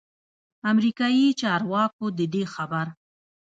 [0.71, 2.87] امریکايي چارواکو ددې خبر